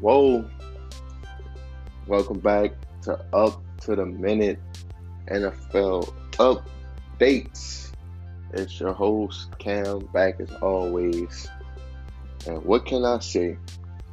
Whoa. 0.00 0.48
Welcome 2.06 2.38
back 2.38 2.70
to 3.02 3.18
Up 3.32 3.60
to 3.80 3.96
the 3.96 4.06
Minute 4.06 4.60
NFL 5.26 6.14
Updates. 6.34 7.90
It's 8.52 8.78
your 8.78 8.92
host, 8.92 9.58
Cam, 9.58 10.06
back 10.14 10.38
as 10.38 10.52
always. 10.62 11.48
And 12.46 12.64
what 12.64 12.86
can 12.86 13.04
I 13.04 13.18
say? 13.18 13.58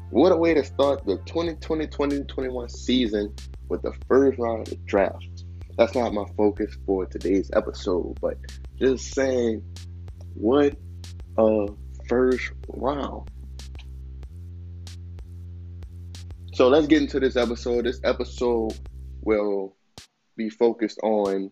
What 0.10 0.32
a 0.32 0.36
way 0.36 0.56
to 0.56 0.64
start 0.64 1.06
the 1.06 1.18
2020-2021 1.20 2.72
season 2.72 3.36
with 3.70 3.84
the 3.84 3.94
first 4.08 4.40
round 4.40 4.68
of 4.68 4.70
the 4.72 4.78
draft. 4.88 5.44
That's 5.78 5.94
not 5.94 6.16
my 6.16 6.26
focus 6.36 6.76
for 6.88 7.06
today's 7.06 7.52
episode, 7.54 8.18
but 8.22 8.40
just 8.80 9.14
saying, 9.14 9.62
what 10.34 10.76
a 11.38 11.68
first 12.10 12.54
round. 12.70 13.30
So 16.55 16.70
let's 16.70 16.88
get 16.88 17.02
into 17.02 17.20
this 17.20 17.36
episode. 17.36 17.84
This 17.84 18.00
episode 18.05 18.80
will 19.23 19.76
be 20.38 20.50
focused 20.50 20.98
on 21.04 21.52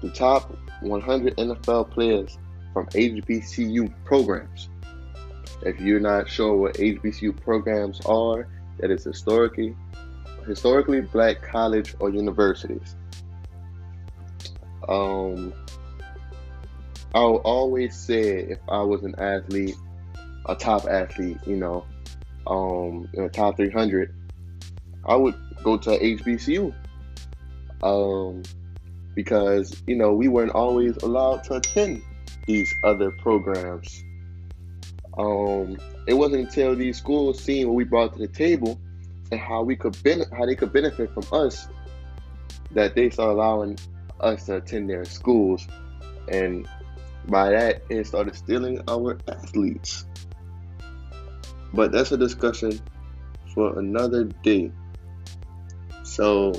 the 0.00 0.10
top 0.10 0.56
100 0.80 1.36
NFL 1.38 1.90
players 1.90 2.38
from 2.72 2.86
HBCU 2.86 3.92
programs. 4.04 4.68
If 5.62 5.80
you're 5.80 5.98
not 5.98 6.28
sure 6.28 6.56
what 6.56 6.74
HBCU 6.74 7.40
programs 7.40 8.00
are, 8.06 8.46
that 8.78 8.92
is 8.92 9.02
historically 9.02 9.74
historically 10.46 11.00
black 11.00 11.42
college 11.42 11.96
or 11.98 12.08
universities. 12.08 12.94
Um, 14.88 15.52
I'll 17.12 17.42
always 17.42 17.96
say 17.96 18.38
if 18.38 18.60
I 18.68 18.82
was 18.82 19.02
an 19.02 19.16
athlete, 19.18 19.74
a 20.46 20.54
top 20.54 20.84
athlete, 20.84 21.38
you 21.44 21.56
know, 21.56 21.84
um, 22.46 23.08
in 23.14 23.24
the 23.24 23.28
top 23.28 23.56
300, 23.56 24.14
I 25.08 25.16
would 25.16 25.34
go 25.64 25.76
to 25.76 25.90
HBCU. 25.90 26.74
Um, 27.82 28.42
because, 29.14 29.82
you 29.86 29.96
know, 29.96 30.12
we 30.12 30.28
weren't 30.28 30.52
always 30.52 30.96
allowed 30.98 31.42
to 31.44 31.54
attend 31.54 32.02
these 32.46 32.72
other 32.84 33.10
programs. 33.10 34.04
Um, 35.18 35.76
it 36.06 36.14
wasn't 36.14 36.42
until 36.46 36.76
these 36.76 36.96
schools 36.96 37.42
seen 37.42 37.66
what 37.66 37.74
we 37.74 37.82
brought 37.84 38.12
to 38.12 38.20
the 38.20 38.28
table 38.28 38.78
and 39.32 39.40
how 39.40 39.62
we 39.62 39.74
could 39.74 40.00
ben- 40.04 40.24
how 40.32 40.46
they 40.46 40.54
could 40.54 40.72
benefit 40.72 41.12
from 41.12 41.24
us 41.32 41.66
that 42.70 42.94
they 42.94 43.10
started 43.10 43.32
allowing 43.32 43.78
us 44.20 44.46
to 44.46 44.56
attend 44.56 44.88
their 44.88 45.04
schools. 45.04 45.66
And 46.28 46.68
by 47.26 47.50
that, 47.50 47.82
it 47.90 48.06
started 48.06 48.36
stealing 48.36 48.80
our 48.88 49.18
athletes. 49.26 50.06
But 51.74 51.92
that's 51.92 52.12
a 52.12 52.16
discussion 52.16 52.80
for 53.54 53.78
another 53.78 54.24
day. 54.44 54.70
So, 56.08 56.52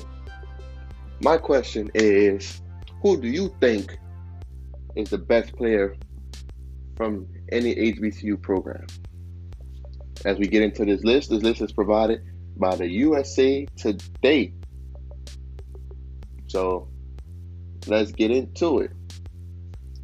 my 1.21 1.37
question 1.37 1.89
is 1.95 2.61
who 3.01 3.19
do 3.19 3.27
you 3.27 3.53
think 3.59 3.97
is 4.95 5.09
the 5.09 5.17
best 5.17 5.53
player 5.57 5.95
from 6.95 7.27
any 7.51 7.75
HBCU 7.75 8.41
program? 8.41 8.85
As 10.23 10.37
we 10.37 10.47
get 10.47 10.61
into 10.61 10.85
this 10.85 11.03
list, 11.03 11.31
this 11.31 11.41
list 11.41 11.61
is 11.61 11.73
provided 11.73 12.21
by 12.57 12.75
the 12.75 12.87
USA 12.87 13.65
Today. 13.75 14.53
So, 16.47 16.87
let's 17.87 18.11
get 18.11 18.31
into 18.31 18.79
it. 18.79 18.91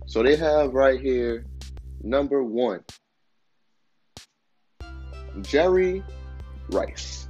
So, 0.07 0.21
they 0.23 0.35
have 0.35 0.73
right 0.73 0.99
here 0.99 1.45
number 2.01 2.43
one 2.43 2.83
Jerry 5.43 6.03
Rice 6.71 7.24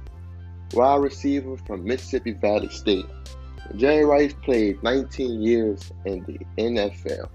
wide 0.72 1.02
receiver 1.02 1.56
from 1.66 1.84
Mississippi 1.84 2.32
Valley 2.32 2.68
State. 2.68 3.06
Jerry 3.76 4.04
Rice 4.04 4.34
played 4.42 4.82
19 4.82 5.42
years 5.42 5.90
in 6.04 6.22
the 6.24 6.38
NFL. 6.62 7.28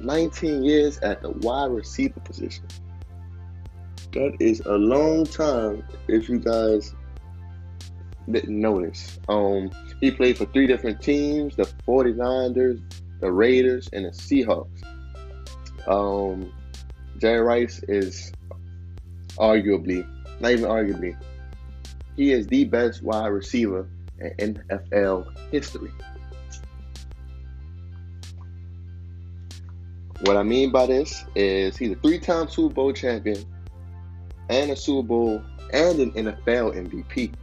19 0.00 0.64
years 0.64 0.98
at 0.98 1.22
the 1.22 1.30
wide 1.30 1.70
receiver 1.70 2.20
position. 2.20 2.64
That 4.12 4.36
is 4.40 4.60
a 4.60 4.74
long 4.74 5.26
time 5.26 5.84
if 6.08 6.28
you 6.28 6.38
guys 6.38 6.94
didn't 8.30 8.60
notice. 8.60 9.18
Um, 9.28 9.70
he 10.00 10.10
played 10.10 10.38
for 10.38 10.46
three 10.46 10.66
different 10.66 11.00
teams 11.00 11.56
the 11.56 11.64
49ers, 11.86 12.80
the 13.20 13.30
Raiders, 13.30 13.88
and 13.92 14.04
the 14.06 14.10
Seahawks. 14.10 14.82
Um, 15.86 16.52
Jerry 17.18 17.40
Rice 17.40 17.82
is 17.88 18.32
arguably, 19.36 20.06
not 20.40 20.52
even 20.52 20.64
arguably, 20.64 21.16
he 22.16 22.32
is 22.32 22.46
the 22.46 22.64
best 22.64 23.02
wide 23.02 23.28
receiver 23.28 23.88
in 24.38 24.62
NFL 24.70 25.26
history. 25.50 25.90
What 30.22 30.36
I 30.36 30.42
mean 30.42 30.70
by 30.70 30.86
this 30.86 31.24
is 31.34 31.76
he's 31.76 31.90
a 31.90 31.96
three 31.96 32.18
time 32.18 32.48
Super 32.48 32.74
Bowl 32.74 32.92
champion 32.92 33.44
and 34.48 34.70
a 34.70 34.76
Super 34.76 35.06
Bowl 35.06 35.42
and 35.72 35.98
an 35.98 36.12
NFL 36.12 36.76
MVP. 36.76 37.34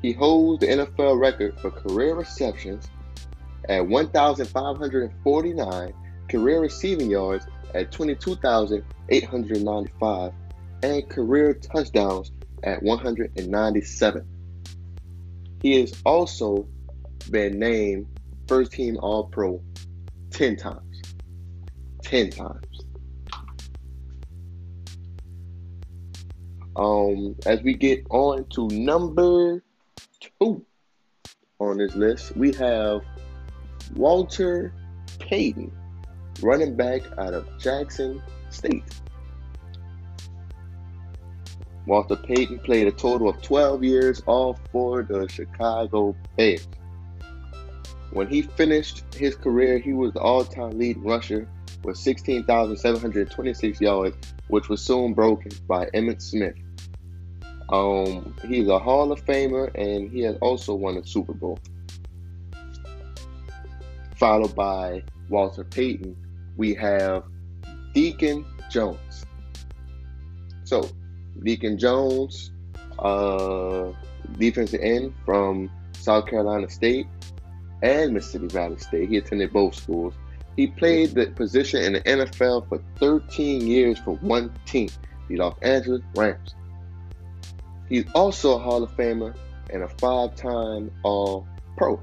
He 0.00 0.12
holds 0.12 0.60
the 0.60 0.68
NFL 0.68 1.20
record 1.20 1.58
for 1.60 1.70
career 1.70 2.14
receptions 2.14 2.88
at 3.68 3.86
1,549, 3.86 5.94
career 6.28 6.60
receiving 6.60 7.10
yards 7.10 7.46
at 7.74 7.92
22,895, 7.92 10.32
and 10.82 11.08
career 11.08 11.54
touchdowns 11.54 12.32
at 12.62 12.82
197. 12.82 14.26
He 15.62 15.80
has 15.80 15.94
also 16.04 16.66
been 17.30 17.58
named 17.58 18.06
first 18.48 18.72
team 18.72 18.98
All 18.98 19.24
Pro 19.24 19.62
10 20.30 20.56
times. 20.56 21.02
10 22.02 22.30
times. 22.30 22.66
Um, 26.74 27.36
as 27.44 27.62
we 27.62 27.74
get 27.74 28.06
on 28.10 28.46
to 28.50 28.66
number 28.68 29.62
two 30.40 30.64
on 31.58 31.78
this 31.78 31.94
list, 31.94 32.36
we 32.36 32.52
have 32.54 33.02
Walter 33.94 34.72
Payton, 35.18 35.70
running 36.40 36.74
back 36.74 37.02
out 37.18 37.34
of 37.34 37.46
Jackson 37.58 38.22
State. 38.50 38.84
Walter 41.86 42.16
Payton 42.16 42.60
played 42.60 42.86
a 42.86 42.92
total 42.92 43.28
of 43.28 43.42
12 43.42 43.82
years, 43.82 44.22
all 44.26 44.58
for 44.70 45.02
the 45.02 45.28
Chicago 45.28 46.14
Bears. 46.36 46.68
When 48.12 48.28
he 48.28 48.42
finished 48.42 49.02
his 49.14 49.34
career, 49.34 49.78
he 49.78 49.92
was 49.92 50.12
the 50.12 50.20
all 50.20 50.44
time 50.44 50.78
leading 50.78 51.02
rusher 51.02 51.48
with 51.82 51.96
16,726 51.96 53.80
yards, 53.80 54.16
which 54.48 54.68
was 54.68 54.80
soon 54.82 55.14
broken 55.14 55.50
by 55.66 55.86
Emmitt 55.86 56.22
Smith. 56.22 56.54
Um, 57.70 58.34
he's 58.46 58.68
a 58.68 58.78
Hall 58.78 59.10
of 59.10 59.24
Famer 59.24 59.70
and 59.74 60.10
he 60.10 60.20
has 60.20 60.36
also 60.40 60.74
won 60.74 60.98
a 60.98 61.06
Super 61.06 61.32
Bowl. 61.32 61.58
Followed 64.16 64.54
by 64.54 65.02
Walter 65.30 65.64
Payton, 65.64 66.14
we 66.56 66.74
have 66.74 67.24
Deacon 67.94 68.44
Jones. 68.70 69.24
Deacon 71.44 71.78
Jones, 71.78 72.52
uh, 72.98 73.92
defensive 74.38 74.80
end 74.80 75.14
from 75.24 75.70
South 75.92 76.26
Carolina 76.26 76.68
State 76.68 77.06
and 77.82 78.12
Mississippi 78.14 78.48
Valley 78.48 78.78
State. 78.78 79.08
He 79.08 79.16
attended 79.16 79.52
both 79.52 79.74
schools. 79.74 80.14
He 80.56 80.66
played 80.66 81.14
the 81.14 81.26
position 81.26 81.82
in 81.82 81.92
the 81.94 82.00
NFL 82.00 82.68
for 82.68 82.80
13 82.96 83.66
years 83.66 83.98
for 83.98 84.16
one 84.16 84.52
team, 84.66 84.90
the 85.28 85.36
Los 85.36 85.56
Angeles 85.62 86.02
Rams. 86.14 86.54
He's 87.88 88.04
also 88.14 88.56
a 88.56 88.58
Hall 88.58 88.82
of 88.82 88.90
Famer 88.96 89.34
and 89.70 89.82
a 89.82 89.88
five 89.88 90.34
time 90.36 90.90
All 91.02 91.46
Pro. 91.76 92.00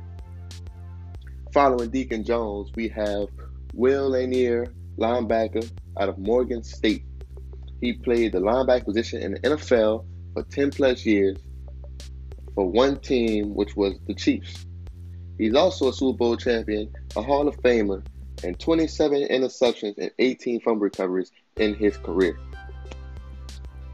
Following 1.53 1.89
Deacon 1.89 2.24
Jones, 2.24 2.71
we 2.75 2.88
have 2.89 3.27
Will 3.74 4.09
Lanier, 4.09 4.74
linebacker 4.97 5.69
out 6.00 6.09
of 6.09 6.18
Morgan 6.18 6.63
State. 6.63 7.03
He 7.81 7.93
played 7.93 8.33
the 8.33 8.39
linebacker 8.39 8.85
position 8.85 9.21
in 9.21 9.33
the 9.33 9.39
NFL 9.39 10.05
for 10.33 10.43
10 10.43 10.71
plus 10.71 11.05
years 11.05 11.37
for 12.55 12.69
one 12.69 12.99
team, 12.99 13.55
which 13.55 13.75
was 13.75 13.95
the 14.07 14.13
Chiefs. 14.13 14.65
He's 15.37 15.55
also 15.55 15.87
a 15.87 15.93
Super 15.93 16.17
Bowl 16.17 16.35
champion, 16.35 16.91
a 17.15 17.21
Hall 17.21 17.47
of 17.47 17.55
Famer, 17.61 18.05
and 18.43 18.59
27 18.59 19.27
interceptions 19.29 19.97
and 19.97 20.11
18 20.19 20.61
fumble 20.61 20.81
recoveries 20.81 21.31
in 21.55 21.73
his 21.75 21.97
career. 21.97 22.37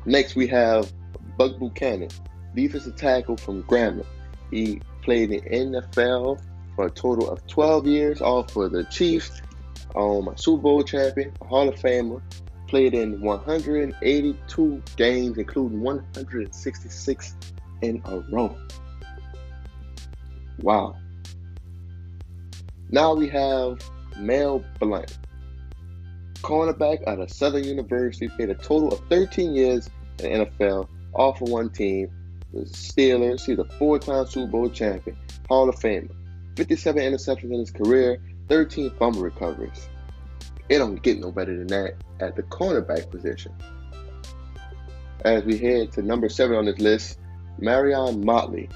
Next, 0.05 0.35
we 0.35 0.47
have 0.47 0.91
Buck 1.37 1.59
Buchanan, 1.59 2.09
defensive 2.55 2.95
tackle 2.95 3.37
from 3.37 3.63
Grambling. 3.63 4.05
He 4.51 4.81
played 5.03 5.31
in 5.31 5.71
the 5.71 5.81
NFL 5.81 6.41
for 6.75 6.87
a 6.87 6.91
total 6.91 7.29
of 7.29 7.45
12 7.47 7.87
years, 7.87 8.21
all 8.21 8.43
for 8.43 8.69
the 8.69 8.83
Chiefs, 8.85 9.41
um, 9.95 10.27
a 10.27 10.37
Super 10.37 10.63
Bowl 10.63 10.83
champion, 10.83 11.31
Hall 11.41 11.69
of 11.69 11.75
Famer, 11.75 12.21
played 12.67 12.93
in 12.93 13.21
182 13.21 14.83
games, 14.95 15.37
including 15.37 15.81
166 15.81 17.35
in 17.81 18.01
a 18.05 18.19
row. 18.31 18.55
Wow. 20.61 20.95
Now 22.89 23.13
we 23.13 23.27
have 23.29 23.79
Mel 24.17 24.63
Blount, 24.79 25.17
cornerback 26.41 27.05
out 27.07 27.19
of 27.19 27.29
Southern 27.31 27.63
University, 27.63 28.29
played 28.29 28.49
a 28.49 28.55
total 28.55 28.93
of 28.93 29.01
13 29.09 29.53
years 29.53 29.89
in 30.19 30.39
the 30.39 30.45
NFL, 30.45 30.87
all 31.13 31.33
for 31.33 31.45
one 31.45 31.69
team, 31.69 32.09
the 32.53 32.61
Steelers. 32.61 33.45
He's 33.45 33.59
a 33.59 33.65
four-time 33.65 34.27
Super 34.27 34.51
Bowl 34.51 34.69
champion, 34.69 35.17
Hall 35.49 35.67
of 35.67 35.75
Famer, 35.75 36.11
57 36.55 37.01
interceptions 37.01 37.51
in 37.51 37.59
his 37.59 37.71
career, 37.71 38.19
13 38.47 38.91
fumble 38.97 39.21
recoveries. 39.21 39.89
It 40.69 40.79
don't 40.79 41.01
get 41.01 41.19
no 41.19 41.31
better 41.31 41.55
than 41.57 41.67
that 41.67 41.95
at 42.19 42.35
the 42.35 42.43
cornerback 42.43 43.11
position. 43.11 43.53
As 45.23 45.43
we 45.43 45.57
head 45.57 45.91
to 45.93 46.01
number 46.01 46.29
seven 46.29 46.55
on 46.55 46.65
this 46.65 46.79
list, 46.79 47.19
Marion 47.59 48.25
Motley, 48.25 48.69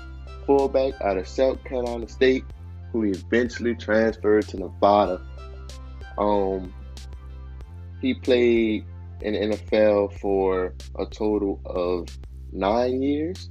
fullback 0.46 1.00
out 1.02 1.18
of 1.18 1.28
South 1.28 1.64
Carolina 1.64 2.08
State, 2.08 2.44
who 2.92 3.04
eventually 3.04 3.76
transferred 3.76 4.48
to 4.50 4.58
Nevada. 4.58 5.22
Um, 6.18 6.74
he 8.02 8.14
played 8.14 8.86
in 9.22 9.34
the 9.34 9.56
NFL 9.56 10.20
for 10.20 10.74
a 10.98 11.06
total 11.06 11.60
of 11.66 12.08
nine 12.52 13.02
years 13.02 13.50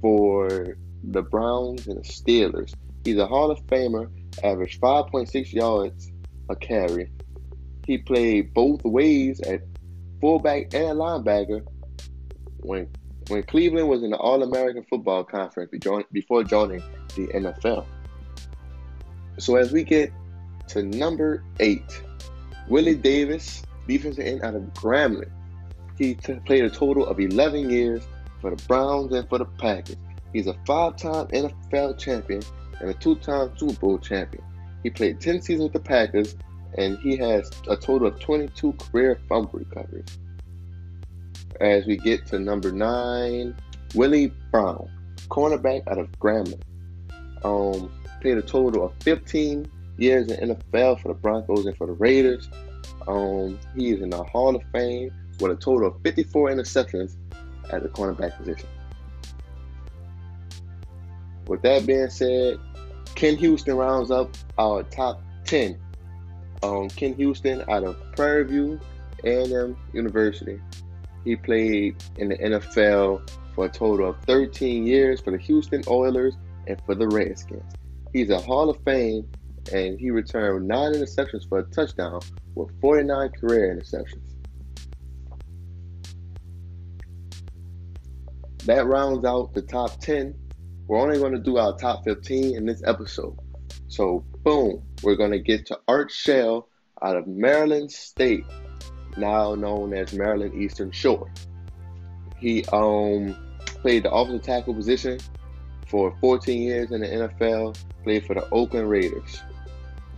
for 0.00 0.76
the 1.04 1.22
Browns 1.22 1.86
and 1.86 1.98
the 1.98 2.08
Steelers. 2.08 2.74
He's 3.04 3.18
a 3.18 3.26
Hall 3.26 3.50
of 3.50 3.64
Famer, 3.66 4.10
averaged 4.42 4.80
5.6 4.80 5.52
yards 5.52 6.10
a 6.48 6.56
carry. 6.56 7.10
He 7.86 7.98
played 7.98 8.52
both 8.52 8.84
ways 8.84 9.40
at 9.40 9.62
fullback 10.20 10.74
and 10.74 10.98
linebacker 10.98 11.64
when 12.58 12.88
when 13.28 13.42
Cleveland 13.42 13.88
was 13.88 14.02
in 14.02 14.10
the 14.10 14.16
All 14.16 14.42
American 14.42 14.84
Football 14.88 15.24
Conference 15.24 15.70
before 16.12 16.44
joining 16.44 16.80
the 17.16 17.26
NFL. 17.28 17.86
So 19.38 19.56
as 19.56 19.72
we 19.72 19.82
get 19.82 20.12
to 20.68 20.82
number 20.82 21.42
eight, 21.60 22.02
Willie 22.68 22.94
Davis, 22.94 23.62
defensive 23.86 24.24
end 24.24 24.42
out 24.42 24.54
of 24.54 24.62
Grambling. 24.74 25.30
He 25.98 26.14
t- 26.14 26.34
played 26.44 26.64
a 26.64 26.70
total 26.70 27.06
of 27.06 27.20
11 27.20 27.70
years 27.70 28.06
for 28.40 28.54
the 28.54 28.62
Browns 28.66 29.12
and 29.12 29.28
for 29.28 29.38
the 29.38 29.44
Packers. 29.44 29.96
He's 30.32 30.46
a 30.46 30.54
five-time 30.66 31.28
NFL 31.28 31.98
champion 31.98 32.42
and 32.80 32.90
a 32.90 32.94
two-time 32.94 33.56
Super 33.56 33.72
Bowl 33.74 33.98
champion. 33.98 34.44
He 34.82 34.90
played 34.90 35.20
10 35.20 35.40
seasons 35.40 35.64
with 35.64 35.72
the 35.72 35.88
Packers, 35.88 36.36
and 36.74 36.98
he 36.98 37.16
has 37.16 37.50
a 37.68 37.76
total 37.76 38.08
of 38.08 38.20
22 38.20 38.72
career 38.74 39.18
fumble 39.28 39.58
recoveries. 39.58 40.18
As 41.60 41.86
we 41.86 41.96
get 41.96 42.26
to 42.26 42.38
number 42.38 42.70
nine, 42.70 43.56
Willie 43.94 44.32
Brown, 44.50 44.90
cornerback 45.28 45.86
out 45.88 45.98
of 45.98 46.10
Grambling. 46.18 46.60
Um, 47.44 47.90
played 48.20 48.38
a 48.38 48.42
total 48.42 48.84
of 48.84 48.92
15 49.02 49.70
years 49.98 50.30
in 50.30 50.50
NFL 50.50 51.00
for 51.00 51.08
the 51.08 51.14
Broncos 51.14 51.66
and 51.66 51.76
for 51.76 51.86
the 51.86 51.92
Raiders. 51.94 52.48
Um, 53.06 53.58
he 53.74 53.90
is 53.90 54.02
in 54.02 54.10
the 54.10 54.22
Hall 54.22 54.54
of 54.56 54.62
Fame 54.72 55.12
with 55.40 55.52
a 55.52 55.56
total 55.56 55.88
of 55.88 56.02
54 56.02 56.50
interceptions 56.50 57.16
at 57.70 57.82
the 57.82 57.88
cornerback 57.88 58.36
position. 58.36 58.68
With 61.46 61.62
that 61.62 61.86
being 61.86 62.10
said, 62.10 62.58
Ken 63.14 63.36
Houston 63.36 63.76
rounds 63.76 64.10
up 64.10 64.36
our 64.58 64.82
top 64.84 65.22
10. 65.44 65.78
Um, 66.66 66.88
Ken 66.88 67.14
Houston 67.14 67.62
out 67.68 67.84
of 67.84 67.96
Prairie 68.16 68.44
View 68.44 68.80
A&M 69.22 69.76
University. 69.92 70.60
He 71.24 71.36
played 71.36 72.02
in 72.16 72.30
the 72.30 72.36
NFL 72.38 73.30
for 73.54 73.66
a 73.66 73.68
total 73.68 74.10
of 74.10 74.16
13 74.24 74.84
years 74.84 75.20
for 75.20 75.30
the 75.30 75.38
Houston 75.38 75.82
Oilers 75.86 76.34
and 76.66 76.80
for 76.84 76.96
the 76.96 77.06
Redskins. 77.06 77.72
He's 78.12 78.30
a 78.30 78.40
Hall 78.40 78.68
of 78.68 78.82
Fame 78.84 79.28
and 79.72 79.98
he 79.98 80.10
returned 80.10 80.66
nine 80.66 80.92
interceptions 80.92 81.48
for 81.48 81.58
a 81.58 81.62
touchdown 81.64 82.20
with 82.56 82.68
49 82.80 83.30
career 83.30 83.76
interceptions. 83.76 84.34
That 88.64 88.86
rounds 88.86 89.24
out 89.24 89.54
the 89.54 89.62
top 89.62 90.00
10. 90.00 90.34
We're 90.88 90.98
only 90.98 91.18
going 91.18 91.32
to 91.32 91.38
do 91.38 91.58
our 91.58 91.76
top 91.76 92.04
15 92.04 92.56
in 92.56 92.66
this 92.66 92.82
episode. 92.84 93.38
So, 93.86 94.24
boom, 94.42 94.82
we're 95.02 95.16
going 95.16 95.32
to 95.32 95.38
get 95.38 95.66
to 95.66 95.78
Art 95.88 96.10
Shell 96.10 96.68
out 97.02 97.16
of 97.16 97.26
Maryland 97.26 97.90
State, 97.90 98.44
now 99.16 99.54
known 99.54 99.92
as 99.94 100.12
Maryland 100.12 100.54
Eastern 100.54 100.90
Shore. 100.90 101.30
He 102.38 102.64
um, 102.72 103.36
played 103.64 104.04
the 104.04 104.10
offensive 104.10 104.44
tackle 104.44 104.74
position 104.74 105.18
for 105.86 106.16
14 106.20 106.62
years 106.62 106.90
in 106.90 107.00
the 107.00 107.06
NFL, 107.06 107.78
played 108.02 108.26
for 108.26 108.34
the 108.34 108.48
Oakland 108.50 108.90
Raiders 108.90 109.42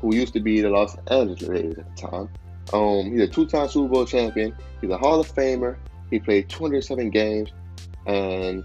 who 0.00 0.14
used 0.14 0.32
to 0.32 0.40
be 0.40 0.60
the 0.60 0.70
Los 0.70 0.96
Angeles 1.10 1.42
Raiders 1.42 1.78
at 1.78 1.96
the 1.96 2.02
time. 2.02 2.28
Um, 2.72 3.10
he's 3.10 3.22
a 3.22 3.26
two-time 3.26 3.68
Super 3.68 3.88
Bowl 3.88 4.04
champion. 4.04 4.54
He's 4.80 4.90
a 4.90 4.98
Hall 4.98 5.20
of 5.20 5.32
Famer. 5.32 5.76
He 6.10 6.18
played 6.18 6.48
207 6.48 7.10
games, 7.10 7.50
and 8.06 8.64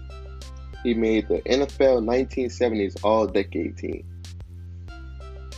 he 0.82 0.94
made 0.94 1.28
the 1.28 1.40
NFL 1.42 2.04
1970s 2.04 3.02
All-Decade 3.02 3.76
Team. 3.76 4.04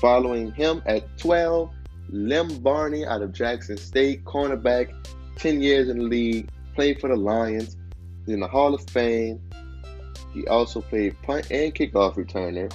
Following 0.00 0.52
him 0.52 0.82
at 0.86 1.16
12, 1.18 1.70
Lem 2.10 2.58
Barney 2.58 3.06
out 3.06 3.22
of 3.22 3.32
Jackson 3.32 3.76
State, 3.76 4.24
cornerback, 4.24 4.92
10 5.36 5.62
years 5.62 5.88
in 5.88 5.98
the 5.98 6.04
league, 6.04 6.50
played 6.74 7.00
for 7.00 7.08
the 7.08 7.16
Lions. 7.16 7.76
He's 8.24 8.34
in 8.34 8.40
the 8.40 8.48
Hall 8.48 8.74
of 8.74 8.88
Fame. 8.90 9.40
He 10.34 10.46
also 10.48 10.82
played 10.82 11.20
punt 11.22 11.50
and 11.50 11.74
kickoff 11.74 12.14
returner. 12.16 12.70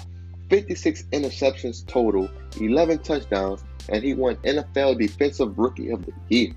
56 0.49 1.03
interceptions 1.11 1.85
total, 1.85 2.29
11 2.59 2.99
touchdowns, 2.99 3.63
and 3.89 4.03
he 4.03 4.13
won 4.13 4.35
NFL 4.37 4.99
Defensive 4.99 5.57
Rookie 5.57 5.91
of 5.91 6.05
the 6.05 6.13
Year. 6.29 6.53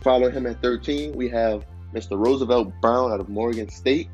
Following 0.00 0.32
him 0.32 0.46
at 0.46 0.62
13, 0.62 1.12
we 1.12 1.28
have 1.28 1.66
Mr. 1.94 2.18
Roosevelt 2.18 2.72
Brown 2.80 3.12
out 3.12 3.20
of 3.20 3.28
Morgan 3.28 3.68
State, 3.68 4.08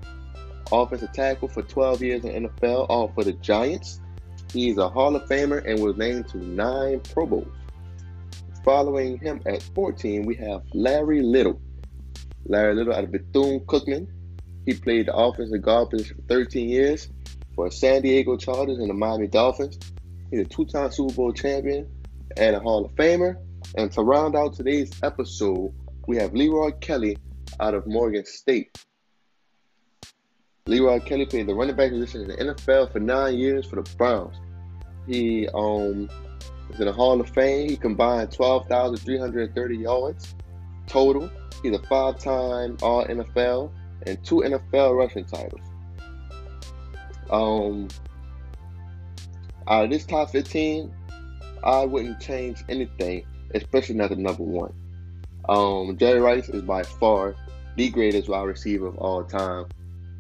offensive 0.73 1.13
tackle 1.13 1.49
for 1.49 1.63
12 1.63 2.03
years 2.03 2.25
in 2.25 2.47
NFL, 2.47 2.87
all 2.89 3.09
for 3.15 3.23
the 3.23 3.33
Giants. 3.35 4.01
He's 4.55 4.79
a 4.79 4.89
Hall 4.89 5.17
of 5.17 5.29
Famer 5.29 5.69
and 5.69 5.83
was 5.83 5.97
named 5.97 6.29
to 6.29 6.39
nine 6.39 7.01
Pro 7.01 7.27
Bowls. 7.27 7.49
Following 8.65 9.19
him 9.19 9.43
at 9.47 9.65
14, 9.75 10.25
we 10.25 10.37
have 10.37 10.63
Larry 10.73 11.23
Little. 11.23 11.61
Larry 12.47 12.77
Little 12.77 12.95
out 12.95 13.03
of 13.03 13.11
Bethune 13.11 13.59
Cookman. 13.67 14.07
He 14.65 14.75
played 14.75 15.07
the 15.07 15.17
offensive 15.17 15.61
guard 15.61 15.91
position 15.91 16.19
for 16.19 16.23
13 16.29 16.69
years 16.69 17.09
for 17.57 17.69
San 17.69 18.03
Diego 18.03 18.37
Chargers 18.37 18.79
and 18.79 18.89
the 18.89 18.95
Miami 18.95 19.27
Dolphins. 19.27 19.77
He's 20.31 20.43
a 20.43 20.45
two 20.45 20.67
time 20.67 20.93
Super 20.93 21.15
Bowl 21.15 21.33
champion 21.33 21.91
and 22.37 22.55
a 22.55 22.61
Hall 22.61 22.85
of 22.85 22.93
Famer. 22.93 23.37
And 23.77 23.91
to 23.91 24.03
round 24.03 24.37
out 24.37 24.55
today's 24.55 24.93
episode, 25.03 25.75
we 26.07 26.17
have 26.19 26.33
Leroy 26.33 26.71
Kelly 26.81 27.19
out 27.59 27.75
of 27.75 27.89
Morgan 27.89 28.25
State. 28.25 28.79
Leroy 30.67 31.01
Kelly 31.01 31.27
played 31.27 31.49
the 31.49 31.55
running 31.55 31.75
back 31.75 31.91
position 31.91 32.23
in 32.23 32.29
the 32.29 32.55
NFL 32.55 32.93
for 32.93 33.01
nine 33.01 33.37
years 33.37 33.67
for 33.67 33.83
the 33.83 33.97
Browns. 33.97 34.37
He 35.07 35.49
um, 35.49 36.09
is 36.71 36.81
in 36.81 36.87
the 36.87 36.93
Hall 36.93 37.21
of 37.21 37.29
Fame. 37.31 37.69
He 37.69 37.77
combined 37.77 38.33
12,330 38.33 39.77
yards 39.77 40.35
total. 40.87 41.31
He's 41.63 41.75
a 41.75 41.83
five 41.85 42.19
time 42.19 42.77
All 42.83 43.05
NFL 43.07 43.71
and 44.07 44.23
two 44.25 44.37
NFL 44.37 44.97
rushing 44.97 45.25
titles. 45.25 45.61
Um, 47.31 47.89
out 49.67 49.85
of 49.85 49.91
this 49.91 50.05
top 50.05 50.31
15, 50.31 50.93
I 51.63 51.85
wouldn't 51.85 52.21
change 52.21 52.63
anything, 52.69 53.25
especially 53.55 53.95
not 53.95 54.11
the 54.11 54.17
number 54.17 54.43
one. 54.43 54.75
Um, 55.49 55.97
Jerry 55.97 56.21
Rice 56.21 56.49
is 56.49 56.63
by 56.63 56.83
far 56.83 57.35
the 57.77 57.89
greatest 57.91 58.29
wide 58.29 58.43
receiver 58.43 58.87
of 58.87 58.97
all 58.99 59.25
time, 59.25 59.67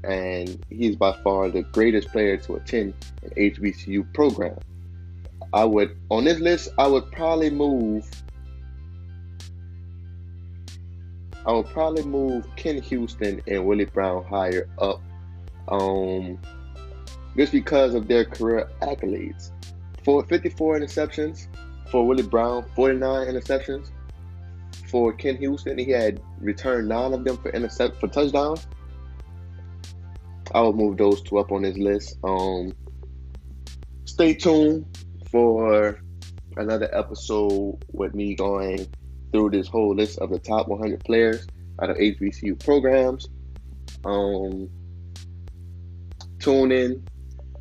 and 0.02 0.64
he's 0.70 0.96
by 0.96 1.12
far 1.22 1.50
the 1.50 1.62
greatest 1.62 2.08
player 2.08 2.36
to 2.38 2.54
attend 2.54 2.94
an 3.22 3.30
HBCU 3.36 4.12
program. 4.14 4.58
I 5.54 5.64
would, 5.64 5.96
on 6.10 6.24
this 6.24 6.40
list, 6.40 6.70
I 6.78 6.88
would 6.88 7.12
probably 7.12 7.48
move. 7.48 8.10
I 11.46 11.52
would 11.52 11.66
probably 11.66 12.02
move 12.02 12.44
Ken 12.56 12.82
Houston 12.82 13.40
and 13.46 13.64
Willie 13.64 13.84
Brown 13.84 14.24
higher 14.24 14.68
up. 14.78 15.00
Um, 15.68 16.40
just 17.36 17.52
because 17.52 17.94
of 17.94 18.08
their 18.08 18.24
career 18.24 18.68
accolades. 18.82 19.52
For 20.02 20.24
54 20.24 20.80
interceptions 20.80 21.46
for 21.88 22.04
Willie 22.04 22.24
Brown, 22.24 22.64
49 22.74 23.28
interceptions 23.28 23.92
for 24.90 25.12
Ken 25.12 25.36
Houston. 25.36 25.78
He 25.78 25.92
had 25.92 26.20
returned 26.40 26.88
nine 26.88 27.12
of 27.12 27.24
them 27.24 27.36
for 27.36 27.50
intercept 27.50 28.00
for 28.00 28.08
touchdowns. 28.08 28.66
I 30.52 30.62
would 30.62 30.74
move 30.74 30.96
those 30.96 31.22
two 31.22 31.38
up 31.38 31.52
on 31.52 31.62
this 31.62 31.76
list. 31.76 32.18
Um, 32.24 32.74
stay 34.04 34.34
tuned 34.34 34.84
for 35.34 36.00
another 36.56 36.88
episode 36.96 37.84
with 37.90 38.14
me 38.14 38.36
going 38.36 38.86
through 39.32 39.50
this 39.50 39.66
whole 39.66 39.92
list 39.92 40.16
of 40.20 40.30
the 40.30 40.38
top 40.38 40.68
100 40.68 41.02
players 41.02 41.44
out 41.82 41.90
of 41.90 41.96
HBCU 41.96 42.64
programs. 42.64 43.28
Um, 44.04 44.70
tune 46.38 46.70
in 46.70 47.04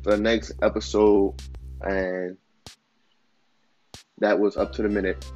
for 0.04 0.12
the 0.12 0.22
next 0.22 0.52
episode, 0.62 1.34
and 1.80 2.36
that 4.18 4.38
was 4.38 4.56
up 4.56 4.72
to 4.74 4.82
the 4.82 4.88
minute. 4.88 5.28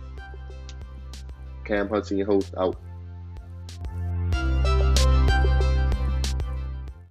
Cam 1.64 1.88
Hudson, 1.88 2.18
your 2.18 2.28
host, 2.28 2.54
out. 2.56 2.80